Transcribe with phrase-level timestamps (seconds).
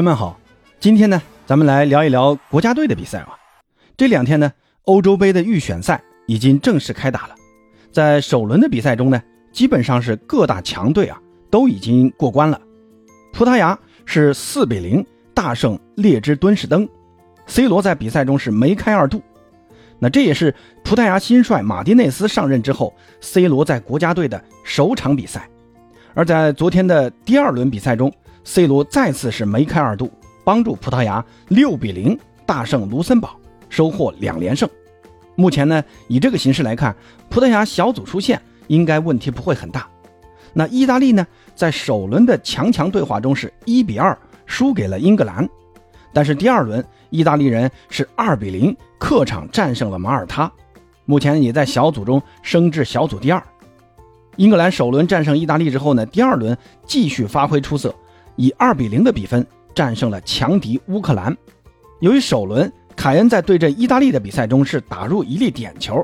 [0.00, 0.40] 朋友们好，
[0.80, 3.36] 今天呢，咱们来聊一聊国家队的比赛啊。
[3.98, 4.50] 这两天呢，
[4.84, 7.34] 欧洲杯的预选赛已经正式开打了。
[7.92, 12.58] 在首轮的比赛中呢，基本上是各大强队啊都已经过关了。
[13.30, 15.04] 葡萄牙是四比零
[15.34, 16.88] 大胜列支敦士登
[17.46, 19.20] ，C 罗在比赛中是梅开二度。
[19.98, 25.46] 那这也是葡萄牙新帅马丁内斯上任之后，C 罗在国家队的首场比赛。
[26.14, 28.10] 而在昨天的第二轮比赛中
[28.44, 30.10] ，C 罗再次是梅开二度，
[30.44, 33.36] 帮助葡萄牙六比零大胜卢森堡，
[33.68, 34.68] 收获两连胜。
[35.36, 36.94] 目前呢，以这个形势来看，
[37.28, 39.88] 葡萄牙小组出线应该问题不会很大。
[40.52, 45.48] 那意大利呢，在首轮的强强对话中是一比二输给了英格兰，
[46.12, 50.50] 但是第二轮意大利人是二比零客场战胜了马耳他，
[51.04, 53.42] 目前也在小组中升至小组第二。
[54.36, 57.94] 英格兰首轮战胜意大利之后呢，第二轮继续发挥出色。
[58.40, 61.36] 以二比零的比分战胜了强敌乌克兰。
[62.00, 66.02] 由于首轮凯恩在对阵意大利的比赛中是打入一粒点球，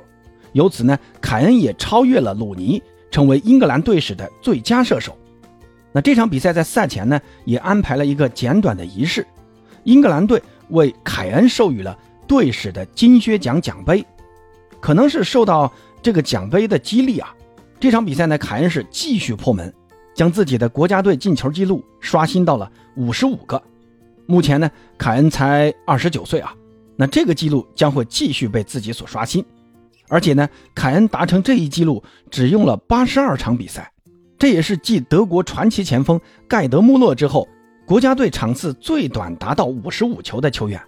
[0.53, 5.17] 由此呢，凯恩也超越了鲁尼，成为英格兰队史的最佳射手。
[5.93, 9.27] 那这场比赛在赛前呢，也安排了一个简短的仪式，
[9.85, 14.05] 英格兰队为凯恩授予了队史的金靴奖奖杯。
[14.79, 17.35] 可能是受到这个奖杯的激励啊，
[17.81, 19.73] 这场比赛呢，凯恩是继续破门。
[20.17, 23.63] 将自己的国家队进球记录刷新到了五十五个。
[24.25, 26.53] 目前呢，凯恩才二十九岁啊，
[26.97, 29.45] 那这个记录将会继续被自己所刷新。
[30.09, 33.93] 而且呢，凯恩达成这一记录只用了八十二场比赛，
[34.39, 37.47] 这也是继德国传奇前锋盖德穆勒之后，
[37.85, 40.81] 国家队场次最短达到五十五球的球员。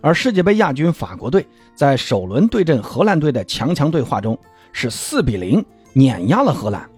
[0.00, 4.38] 而世界杯亚军法国队在首轮对阵荷兰队的强强对话中，
[4.72, 6.88] 是四比零碾压了荷兰。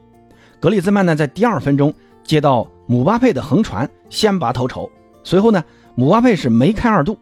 [0.61, 4.91] 格里兹曼呢，在第二分钟接到姆巴佩的横传，先拔头筹。
[5.25, 7.17] 随后呢，姆巴佩是梅开二度，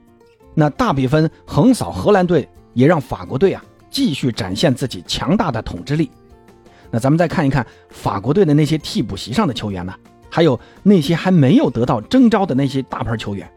[0.54, 6.10] 那大比分横扫荷兰队，也让法国队啊继续展现自己强大的统治力。
[6.90, 9.94] 那咱们再看一看法国队的那些替补席上的球员呢，
[10.28, 13.48] 还有那些还没有得到征召的那些大牌球员，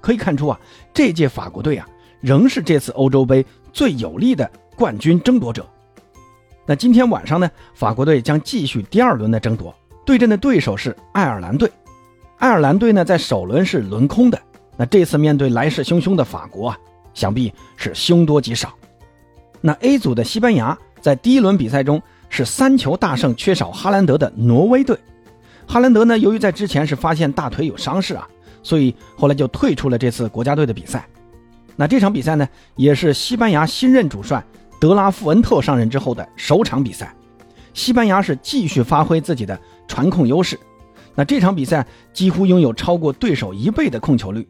[0.00, 0.58] 可以看出啊，
[0.92, 1.88] 这届法国队啊，
[2.20, 5.64] 仍是这次欧洲杯最有力的冠军争夺者。
[6.70, 9.74] 那今天晚上呢，法国队将继续第二轮的争夺，
[10.06, 11.68] 对阵的对手是爱尔兰队。
[12.38, 14.40] 爱尔兰队呢，在首轮是轮空的，
[14.76, 16.78] 那这次面对来势汹汹的法国啊，
[17.12, 18.72] 想必是凶多吉少。
[19.60, 24.96] 那 A 组的西班牙在第一轮比赛中是三球大胜缺少哈兰德的挪威队。
[25.66, 28.28] 哈兰德呢，由于在之前是发现大腿有伤势啊，
[28.62, 31.04] 所以后来就退出了这次国家队的比赛。
[31.74, 34.40] 那这场比赛呢，也是西班牙新任主帅。
[34.80, 37.14] 德拉富恩特上任之后的首场比赛，
[37.74, 40.58] 西班牙是继续发挥自己的传控优势。
[41.14, 44.48] 那这场比赛几乎拥有超过对手一倍的控球率。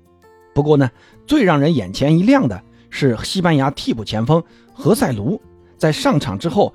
[0.54, 0.88] 不过呢，
[1.26, 4.42] 最让人眼前一亮的是西班牙替补前锋
[4.72, 5.40] 何塞卢
[5.76, 6.72] 在上场之后，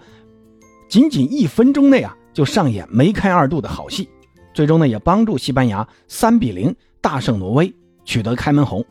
[0.89, 4.09] 仅仅一分钟内啊就上演梅开二度的好戏，
[4.53, 7.73] 最终呢也帮助西班牙三比零大胜挪威，
[8.03, 8.83] 取得开门红。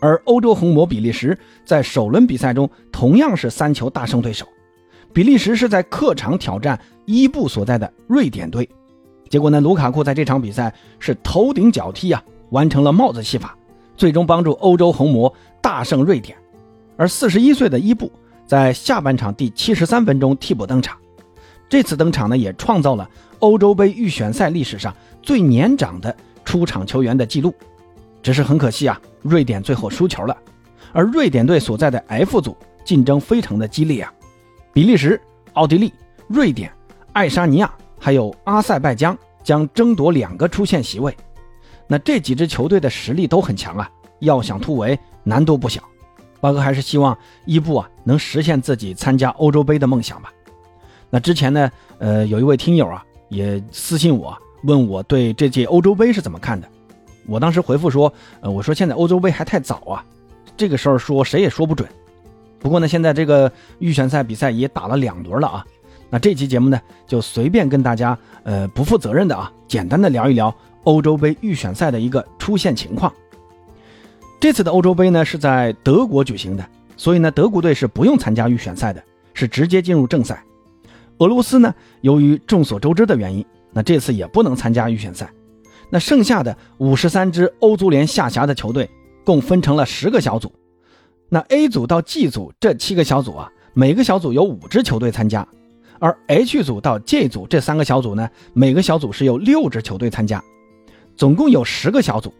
[0.00, 4.46] 而欧洲红魔比利时在首轮比赛中同样是三球大胜对手，
[5.12, 8.68] 比利时是在客场挑战伊布所在的瑞典队，
[9.28, 13.56] 结果呢，卢卡库在这场比赛是头顶脚踢啊，完成了帽子戏法，
[13.96, 16.36] 最终帮助欧洲红魔大胜瑞典。
[16.96, 18.10] 而四十一岁的伊布
[18.46, 20.96] 在下半场第七十三分钟替补登场，
[21.68, 27.54] 这次登场呢，也创造了欧洲杯预选赛历史上最年长的出场球员的记录。
[28.22, 30.36] 只是很可惜啊，瑞典最后输球了。
[30.92, 34.12] 而瑞典队所在的 F 组竞争非常的激烈啊，
[34.72, 35.20] 比利时、
[35.52, 35.92] 奥地利、
[36.28, 36.72] 瑞典、
[37.12, 41.16] 爱沙尼亚还有阿塞拜疆将争夺两个出线席位。
[41.86, 45.82] 那这几支球队的实力都很强啊，要想突围难度不小。
[46.40, 50.32] 八哥还是希望伊布啊能实现自己参加欧洲杯的梦想吧。
[51.10, 56.68] 那之前呢，呃，有一位听友啊也私信我问我对这届欧洲杯是怎么看的。
[57.26, 60.04] 我当时回复说，呃，我说现在欧洲杯还太早啊，
[60.56, 61.88] 这个事儿说谁也说不准。
[62.58, 65.64] 不过呢，现在这个预选赛比赛也打了两轮了啊，
[66.10, 73.12] 那这期节目呢，就随便跟大家，呃，不负责任的啊，简单的聊一聊欧洲杯预选赛的一个出线情况。
[74.38, 79.02] 这次的欧洲杯呢是在德国举行的，所以呢，德国队是不用参加预选赛的，
[79.32, 80.42] 是直接进入正赛。
[81.18, 85.30] 俄罗斯呢，由于众所周知的原因，那这次也不能参加预选赛。
[85.90, 88.88] 那剩下的五十三支欧足联下辖的球队，
[89.24, 90.52] 共分成了十个小组。
[91.28, 95.46] 那 A 组到 G 组这七个小组啊，每个小组有五支球队参加；
[95.98, 100.42] 而 H 组到 J 组这三个小组呢，每个小组是有六支球队参加，
[101.16, 102.32] 总共有十个小组。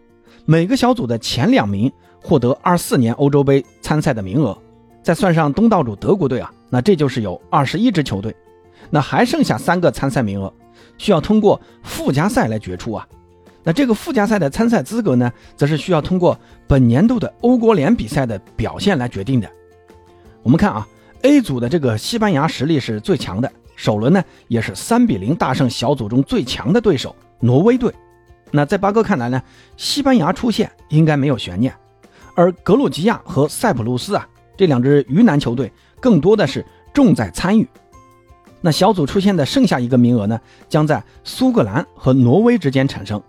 [0.47, 1.93] 每个小组的前两名
[2.23, 4.57] 获得二四年欧洲杯参赛的名额，
[5.03, 8.35] 再算上东道主德国队啊，那这就是有二十一支球队。
[8.89, 10.53] 那还剩下三个参赛名额，
[10.99, 13.07] 需要通过附加赛来决出啊。
[13.63, 19.51] 那这个附加赛的参赛资格呢，则是需要通过本年度的欧国联比赛的表现来决定的。
[20.43, 20.89] 我们看啊
[21.23, 27.93] ，A 组的这个西班牙实力是最强的，首轮呢也是三比零大胜小组中最强的对手挪威队。
[28.51, 29.43] 那在八哥看来呢，
[29.77, 31.75] 西班牙出线应该没有悬念，
[32.35, 35.71] 而格鲁吉亚和塞浦路斯啊这两支鱼腩球队
[36.01, 36.65] 更多的是
[36.95, 37.69] 重在参与。
[38.63, 43.23] 那小组出现的剩下一个名额呢，将在苏格兰和挪威之间产生。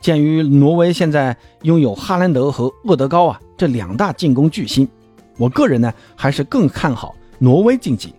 [0.00, 4.88] 鉴于挪威现在拥有哈兰德和厄德高啊这两大进攻巨星，
[5.36, 8.14] 我个人呢还是更看好挪威晋级。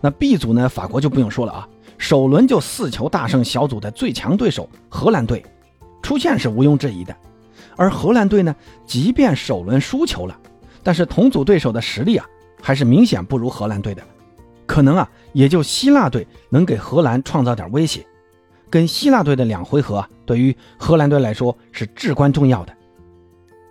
[0.00, 1.68] 那 B 组呢，法国就不用说了啊，
[1.98, 5.44] 首轮就四球大胜小组的最强对手荷兰队，
[6.02, 7.14] 出线是毋庸置疑的。
[7.76, 8.54] 而荷兰队呢，
[8.84, 10.36] 即便首轮输球了，
[10.82, 12.26] 但是同组对手的实力啊，
[12.60, 14.02] 还是明显不如荷兰队的。
[14.66, 18.04] 可能啊，也就希腊队能给荷兰创造点威胁。
[18.70, 22.74] 跟希腊队的两回合啊，对于荷兰队来说是至关重要的。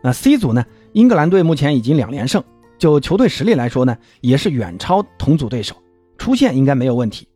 [0.02, 0.66] 那 C 组呢？
[0.94, 2.44] 英格兰队目前已经两连胜，
[2.78, 5.76] 就球队实力来说呢，也是远超同组对手，
[6.18, 7.28] 出线应该没有问题。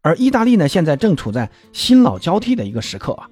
[0.00, 3.28] 而意大利呢，现在正处在新老交替的一个时刻啊，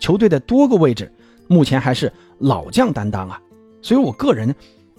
[0.00, 1.12] 球队的多个位置
[1.46, 3.40] 目前还是老将担当啊，
[3.82, 4.52] 所以我个人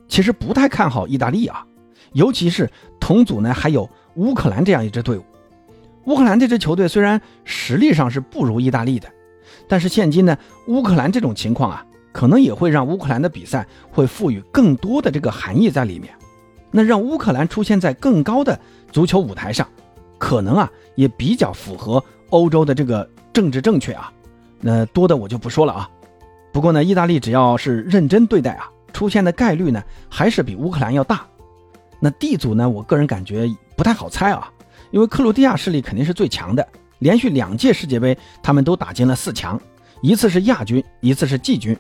[0.07, 1.65] 其实不太看好意大利啊，
[2.13, 2.69] 尤其是
[2.99, 5.23] 同组呢还有乌克兰这样一支队伍。
[6.05, 9.07] 乌克兰这支球队虽然实力上是不如意大利的，
[9.67, 10.37] 但是现今呢，
[10.67, 16.13] 乌克兰这种情况啊，可能也会让乌克兰的比赛会赋予更多的这个含义在里面。
[16.69, 18.59] 那让乌克兰出现在更高的
[18.91, 19.67] 足球舞台上，
[20.17, 24.11] 可能啊也比较符合欧洲的这个政治正确啊。
[24.61, 25.89] 那多的我就不说了啊。
[26.51, 31.25] 不过呢，意大利只要是认真对待啊，出现的概率呢还是比乌克兰要大。
[31.99, 34.51] 那 D 组呢，我个人感觉不太好猜啊。
[34.91, 36.67] 因为克罗地亚势力肯定是最强的，
[36.99, 39.59] 连续两届世界杯他们都打进了四强，
[40.01, 41.77] 一次是亚军，一次是季军。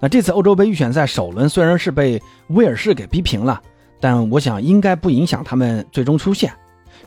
[0.00, 3.60] 那这次欧洲杯预选赛首轮虽然是被威尔士给逼平了，
[4.00, 6.52] 但我想应该不影响他们最终出线。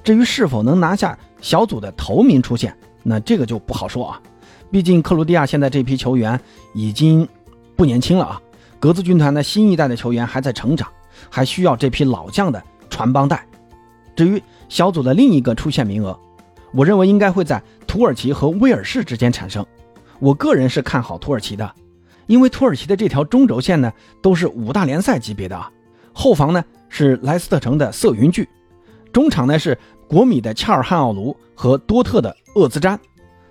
[0.04, 4.22] 至于是否能拿下小组的头名出线，那这个就不好说啊。
[4.70, 6.40] 毕竟克罗地亚现在这批球员
[6.74, 7.28] 已经
[7.76, 8.42] 不年轻了啊，
[8.80, 10.88] 格子军团的新一代的球员还在成长，
[11.30, 13.46] 还需要这批老将的传帮带。
[14.16, 16.18] 至于小组的另一个出线名额，
[16.74, 19.66] 我认为应该会在土耳其和威尔士之间产生。
[20.19, 21.74] 我个人是看好土耳其的，
[22.28, 23.92] 因为土耳其的这条中轴线呢
[24.22, 25.72] 都是五大联赛级别的啊。
[26.13, 28.48] 后防呢是莱斯特城的瑟云巨，
[29.12, 29.78] 中场呢是
[30.08, 33.00] 国米的恰尔汗奥卢和多特的厄兹詹，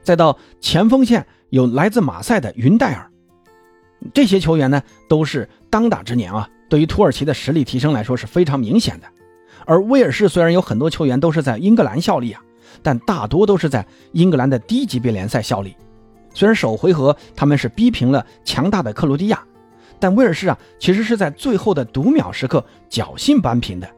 [0.02, 3.10] 再到前锋线有来自马赛的云戴尔。
[4.14, 9.06] 这些球员呢都是当打之年啊，对于土耳其的实力提升来说是非常明显的。
[9.66, 12.42] 而威尔士虽然有很多球员都是在英格兰效力啊，
[12.82, 15.76] 但大多都是在英格兰的低级别联赛效力。
[16.32, 19.42] 虽然首回合他们是逼平了强大的克罗地亚，
[19.98, 23.88] 但威尔士啊其实是在最后的读秒时刻侥幸扳平的。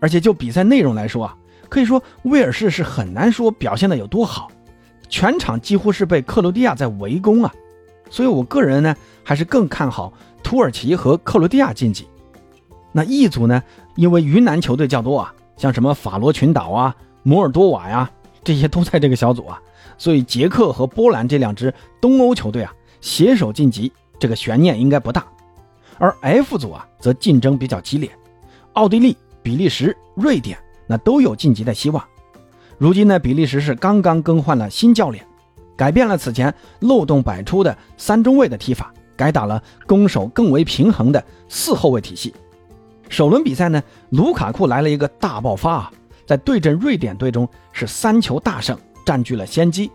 [0.00, 1.36] 而且就比赛内容来说啊，
[1.68, 4.50] 可以说威尔士是很难说表现的有多好，
[5.08, 7.52] 全场几乎是被克罗地亚在围攻啊。
[8.10, 10.12] 所以我个人呢还是更看好
[10.42, 12.06] 土耳其和克罗地亚晋级。
[12.92, 13.62] 那 E 组呢？
[13.94, 18.10] 因为云南球队较多啊，像什么法罗群岛啊、摩尔多瓦呀，
[18.42, 19.60] 这些都在这个小组啊，
[19.98, 25.24] 所以捷克和波兰这两支东欧球队啊，携手晋级，这个悬念应该不大。
[25.98, 28.10] 而 F 组啊，则竞争比较激烈，
[28.72, 32.02] 奥地利、比利时、瑞典那都有晋级的希望。
[32.78, 35.24] 如今呢，比利时是刚刚更换了新教练，
[35.76, 42.34] 改变了此前漏洞百出的三中卫的踢法，改打了攻守更为平衡的四后卫体系。
[43.10, 45.92] 首轮比赛呢，卢卡库来了一个大爆发啊，
[46.24, 49.90] 在对阵瑞典队中是三球大胜，占据了先机。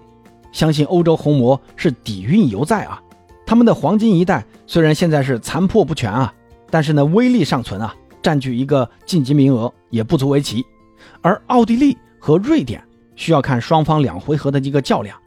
[0.51, 3.01] 相信欧洲红魔是底蕴犹在啊，
[3.45, 6.31] 他们的黄金一代虽然现在是残破不全啊，
[6.69, 10.65] 但是呢威力尚存啊，占据一个晋级名额也不足为奇。
[11.22, 12.84] 而奥地利和瑞典
[13.15, 15.17] 需要看双方两回合的一个较量。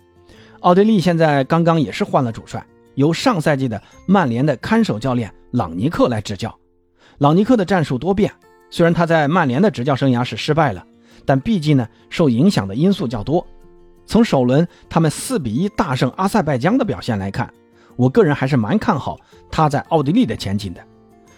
[0.61, 2.63] 奥地利现在刚刚也是换了主帅，
[2.97, 6.55] 由上赛季的曼联的看守教练朗尼克来执教。
[7.19, 8.33] 朗尼克的战术多变，
[8.71, 10.85] 虽然他在曼联的执教生涯是失败了，
[11.27, 13.45] 但毕竟呢受影响的因素较多。
[14.07, 17.53] 从首轮他们四比一大胜阿塞拜疆的表现来看，
[17.97, 19.19] 我个人还是蛮看好
[19.51, 20.81] 他在奥地利的前景的。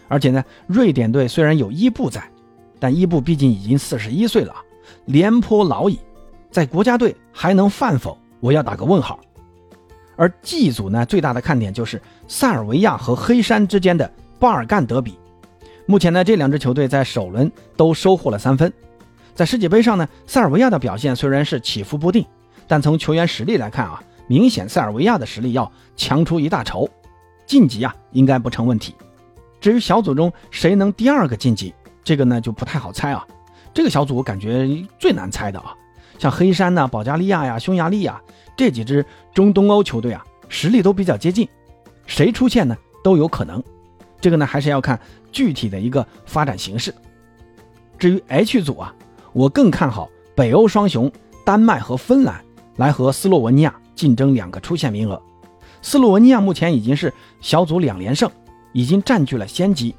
[0.07, 2.23] 而且呢，瑞典队虽然有伊布在，
[2.79, 4.55] 但伊布毕竟已经四十一岁了，
[5.07, 5.99] 廉颇老矣，
[6.51, 8.19] 在国家队还能犯否？
[8.41, 9.19] 我要打个问号。
[10.17, 15.19] 而 G 组呢，最大的看点就是塞尔维亚和黑山之间的巴尔干德比。
[15.91, 18.73] 目前呢，这两支球队在首轮都收获了三分。
[19.35, 22.25] 在世界杯上呢，塞尔维亚的表现虽然是起伏不定，
[22.69, 26.89] 但从球员实力来看啊，明显塞尔维亚的实力要强出一大筹，
[27.45, 28.95] 晋级啊应该不成问题。
[29.61, 33.27] 至于小组中谁能第二个晋级，这个呢就不太好猜啊。
[33.75, 35.75] 这个小组我感觉最难猜的啊，
[36.21, 38.23] 像黑山呐、保加利亚呀、匈牙利呀
[38.57, 39.05] 这几支
[39.35, 41.49] 中东欧球队啊，实力都比较接近，
[42.07, 43.61] 谁出现呢都有可能。
[44.21, 44.99] 这个呢还是要看
[45.33, 46.95] 具体的一个发展形势。
[47.99, 48.95] 至于 H 组啊，
[49.33, 51.11] 我更看好北欧双雄
[51.45, 52.43] 丹麦和芬兰
[52.77, 55.21] 来和斯洛文尼亚竞争两个出线名额。
[55.83, 58.31] 斯洛文尼亚目前已经是小组两连胜，
[58.73, 59.95] 已经占据了先机，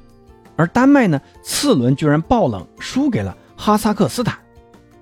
[0.56, 3.36] 而丹麦呢次轮居然爆冷输给了。
[3.54, 4.36] 哈萨克斯坦，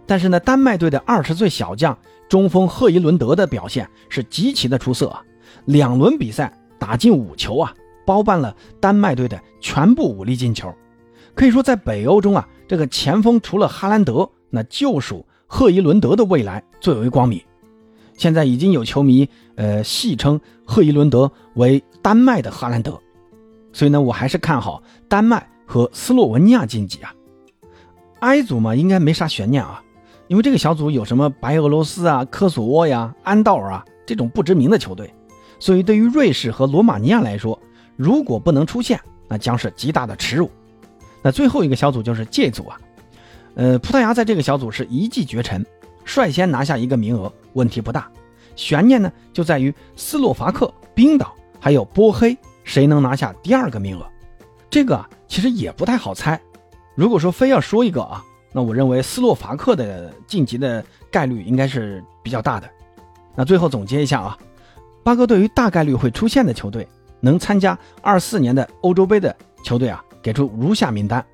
[0.06, 1.96] 但是呢，丹麦队的二十岁小将
[2.28, 5.22] 中锋赫伊伦德的表现是极其的出色啊！
[5.64, 7.72] 两轮比赛打进五球啊，
[8.10, 10.74] 包办了丹麦队的全部武力进球。
[11.32, 17.40] 可以说，在北欧中啊，这个前锋除了哈兰德，那就属赫伊伦德的未来最为光明。
[18.16, 23.00] 现在已经有球迷呃戏称赫伊伦德为丹麦的哈兰德，
[23.72, 27.14] 所以呢，我还是看好丹麦和斯洛文尼亚晋级啊。
[28.18, 29.80] I 组嘛，应该没啥悬念啊，
[30.26, 35.14] 因为这个小组有什么白俄罗斯啊、科索沃呀、安道尔啊这种不知名的球队，
[35.60, 37.56] 所以对于瑞士和罗马尼亚来说，
[38.00, 40.50] 如果不能出现，那将是极大的耻辱。
[41.20, 42.80] 那最后一个小组就是 J 组啊，
[43.56, 45.62] 呃，葡萄牙在这个小组是一骑绝尘，
[46.06, 48.10] 率先拿下一个名额，问题不大。
[48.56, 54.06] 悬念呢就在于斯洛伐克、冰岛还有波黑谁能拿下第二个名额，
[54.70, 56.40] 这个其实也不太好猜。
[56.94, 62.66] 如果说非要说一个啊，那我认为斯洛伐克的晋级的概率应该是比较大的。
[63.36, 64.38] 那最后总结一下啊，
[65.02, 66.88] 八哥对于大概率会出现的球队，
[67.20, 69.34] 能参加二四年的欧洲杯的
[69.64, 71.24] 球队啊，给出如下名单：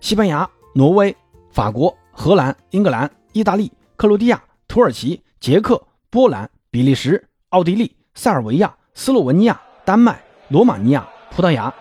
[0.00, 1.14] 西班牙、挪威、
[1.50, 11.72] 法国、荷兰、英格兰、意大利、克罗地亚、土耳其、捷克、波兰、比利时、奥地利、塞尔维亚、斯洛文尼亚、丹麦、罗马尼亚、葡萄牙。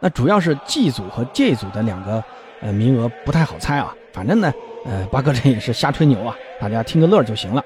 [0.00, 2.22] 那主要是 G 组和 J 组的两个。
[2.60, 4.52] 呃，名额不太好猜啊，反正呢，
[4.84, 7.62] 呃，八哥这也是瞎吹牛啊，大家听个乐就行了。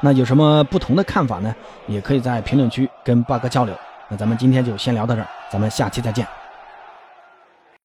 [0.00, 1.52] 那有什么不同的看法呢？
[1.88, 3.74] 也可以在评论区跟八哥交流。
[4.16, 6.26] 咱们今天就先聊到这儿，咱们下期再见。